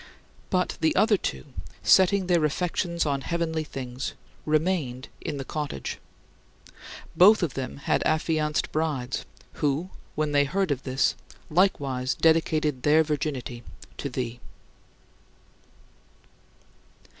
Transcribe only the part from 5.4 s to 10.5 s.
cottage. Both of them had affianced brides who, when they